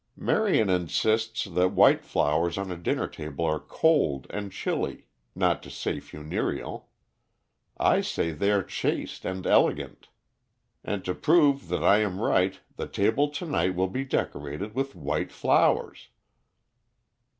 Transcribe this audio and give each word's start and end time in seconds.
"Marion 0.17 0.67
insists 0.67 1.43
that 1.43 1.73
white 1.73 2.03
flowers 2.03 2.57
on 2.57 2.71
a 2.71 2.75
dinner 2.75 3.07
table 3.07 3.45
are 3.45 3.59
cold 3.59 4.25
and 4.31 4.51
chilly, 4.51 5.05
not 5.35 5.61
to 5.61 5.69
say 5.69 5.99
funereal. 5.99 6.89
I 7.77 8.01
say 8.01 8.31
they 8.31 8.49
are 8.49 8.63
chaste 8.63 9.25
and 9.25 9.45
elegant. 9.45 10.07
And, 10.83 11.05
to 11.05 11.13
prove 11.13 11.67
that 11.67 11.83
I 11.83 11.97
am 11.99 12.19
right, 12.19 12.59
the 12.77 12.87
table 12.87 13.29
to 13.29 13.45
night 13.45 13.75
will 13.75 13.89
be 13.89 14.03
decorated 14.03 14.73
with 14.73 14.95
white 14.95 15.31
flowers." 15.31 16.09